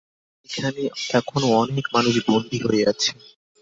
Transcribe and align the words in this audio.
এখানে 0.49 0.81
এখনো 1.19 1.47
অনেক 1.61 1.85
মানুষ 1.95 2.15
বন্দী 2.27 2.57
হয়ে 2.65 2.83
আছে। 2.91 3.09